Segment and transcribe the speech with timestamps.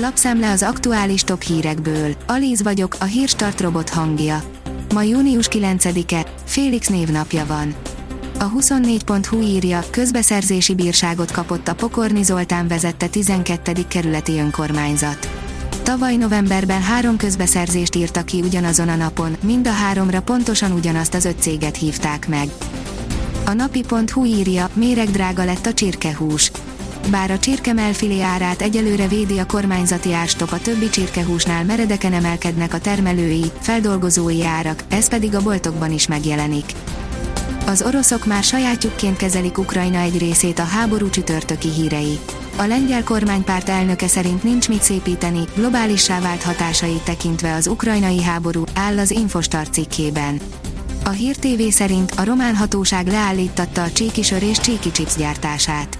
[0.00, 2.14] Lapszemle az aktuális top hírekből.
[2.26, 4.42] Alíz vagyok, a hírstart robot hangja.
[4.94, 7.74] Ma június 9-e, Félix névnapja van.
[8.38, 13.72] A 24.hu írja, közbeszerzési bírságot kapott a Pokorni Zoltán vezette 12.
[13.88, 15.28] kerületi önkormányzat.
[15.82, 21.24] Tavaly novemberben három közbeszerzést írtak ki ugyanazon a napon, mind a háromra pontosan ugyanazt az
[21.24, 22.48] öt céget hívták meg.
[23.46, 24.70] A napi.hu írja,
[25.12, 26.50] drága lett a csirkehús.
[27.10, 32.78] Bár a csirkemelfilé árát egyelőre védi a kormányzati árstop, a többi csirkehúsnál meredeken emelkednek a
[32.78, 36.64] termelői, feldolgozói árak, ez pedig a boltokban is megjelenik.
[37.66, 42.18] Az oroszok már sajátjukként kezelik Ukrajna egy részét a háború csütörtöki hírei.
[42.56, 48.64] A lengyel kormánypárt elnöke szerint nincs mit szépíteni, globálissá vált hatásait tekintve az ukrajnai háború,
[48.74, 50.40] áll az Infostar cikkében.
[51.04, 55.98] A Hír TV szerint a román hatóság leállítatta a csíkisör és csíki gyártását.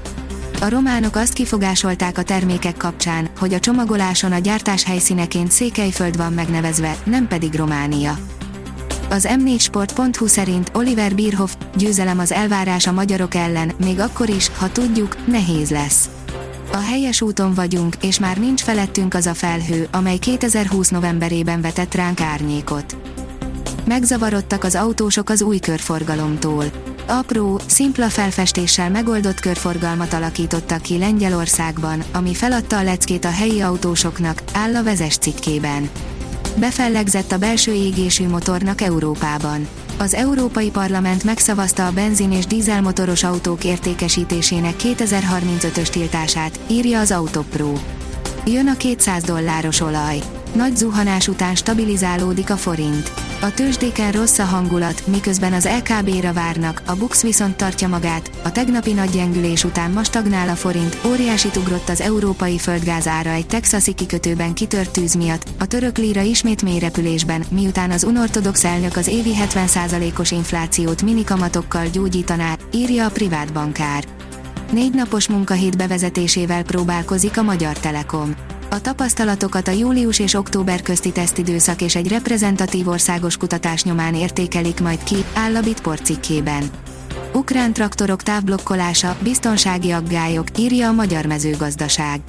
[0.60, 6.32] A románok azt kifogásolták a termékek kapcsán, hogy a csomagoláson a gyártás helyszíneként Székelyföld van
[6.32, 8.18] megnevezve, nem pedig Románia.
[9.10, 14.72] Az m4sport.hu szerint Oliver Bierhoff győzelem az elvárás a magyarok ellen, még akkor is, ha
[14.72, 16.08] tudjuk, nehéz lesz.
[16.72, 21.94] A helyes úton vagyunk, és már nincs felettünk az a felhő, amely 2020 novemberében vetett
[21.94, 22.96] ránk árnyékot.
[23.88, 26.64] Megzavarodtak az autósok az új körforgalomtól.
[27.06, 34.42] Apró, szimpla felfestéssel megoldott körforgalmat alakítottak ki Lengyelországban, ami feladta a leckét a helyi autósoknak,
[34.52, 35.88] áll a vezes cikkében.
[36.56, 39.68] Befellegzett a belső égésű motornak Európában.
[39.98, 47.72] Az Európai Parlament megszavazta a benzin és dízelmotoros autók értékesítésének 2035-ös tiltását, írja az Autopro.
[48.46, 50.18] Jön a 200 dolláros olaj.
[50.54, 53.27] Nagy zuhanás után stabilizálódik a forint.
[53.40, 58.52] A tőzsdéken rossz a hangulat, miközben az LKB-ra várnak, a Bux viszont tartja magát, a
[58.52, 63.46] tegnapi nagy gyengülés után ma stagnál a forint, óriási ugrott az európai földgáz ára egy
[63.46, 69.06] texasi kikötőben kitört tűz miatt, a török líra ismét mélyrepülésben, miután az unortodox elnök az
[69.06, 74.04] évi 70%-os inflációt minikamatokkal gyógyítaná, írja a privát bankár.
[74.72, 78.34] Négy napos munkahét bevezetésével próbálkozik a Magyar Telekom.
[78.70, 84.80] A tapasztalatokat a július és október közti tesztidőszak és egy reprezentatív országos kutatás nyomán értékelik
[84.80, 86.70] majd ki, áll a Bitport cikkében.
[87.32, 92.20] Ukrán traktorok távblokkolása, biztonsági aggályok, írja a Magyar Mezőgazdaság.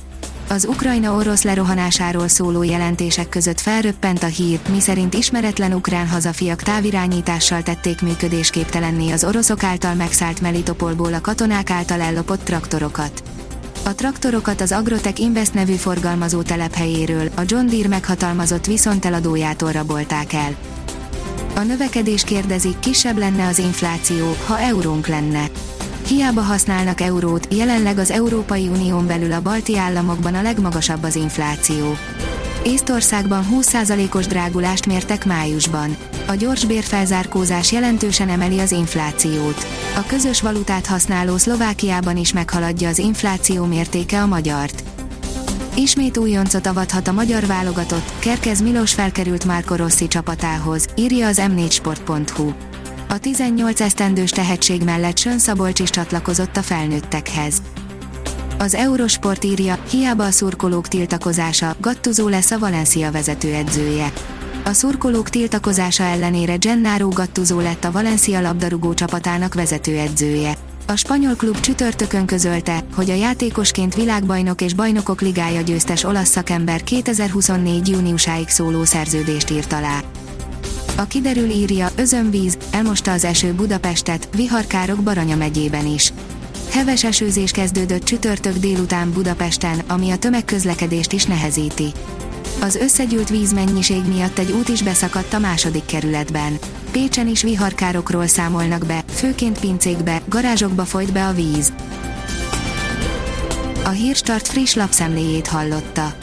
[0.49, 7.63] Az Ukrajna orosz lerohanásáról szóló jelentések között felröppent a hír, miszerint ismeretlen ukrán hazafiak távirányítással
[7.63, 13.23] tették működésképtelenné az oroszok által megszállt Melitopolból a katonák által ellopott traktorokat.
[13.89, 20.55] A traktorokat az Agrotech Invest nevű forgalmazó telephelyéről, a John Deere meghatalmazott viszonteladójától rabolták el.
[21.55, 25.49] A növekedés kérdezi, kisebb lenne az infláció, ha eurónk lenne.
[26.07, 31.95] Hiába használnak eurót, jelenleg az Európai Unión belül a balti államokban a legmagasabb az infláció.
[32.63, 35.97] Észtországban 20%-os drágulást mértek májusban.
[36.27, 39.67] A gyors bérfelzárkózás jelentősen emeli az inflációt.
[39.95, 44.83] A közös valutát használó Szlovákiában is meghaladja az infláció mértéke a magyart.
[45.75, 52.51] Ismét újoncot avathat a magyar válogatott, Kerkez Milos felkerült Márko Rossi csapatához, írja az m4sport.hu.
[53.09, 57.61] A 18 esztendős tehetség mellett Sön Szabolcs is csatlakozott a felnőttekhez.
[58.61, 64.13] Az Eurosport írja, hiába a szurkolók tiltakozása, Gattuzó lesz a Valencia vezetőedzője.
[64.65, 70.57] A szurkolók tiltakozása ellenére Gennaro Gattuzó lett a Valencia labdarúgó csapatának vezetőedzője.
[70.87, 76.83] A spanyol klub csütörtökön közölte, hogy a játékosként világbajnok és bajnokok ligája győztes olasz szakember
[76.83, 77.89] 2024.
[77.89, 80.01] júniusáig szóló szerződést írt alá.
[80.97, 86.13] A kiderül írja, özönvíz, elmosta az eső Budapestet, viharkárok Baranya megyében is.
[86.71, 91.91] Heves esőzés kezdődött csütörtök délután Budapesten, ami a tömegközlekedést is nehezíti.
[92.61, 96.57] Az összegyűlt vízmennyiség miatt egy út is beszakadt a második kerületben.
[96.91, 101.73] Pécsen is viharkárokról számolnak be, főként pincékbe, garázsokba folyt be a víz.
[103.83, 106.13] A Hírstart friss lapszemléjét hallotta.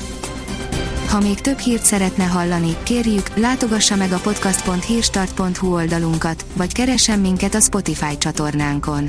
[1.09, 7.55] Ha még több hírt szeretne hallani, kérjük, látogassa meg a podcast.hírstart.hu oldalunkat, vagy keressen minket
[7.55, 9.09] a Spotify csatornánkon.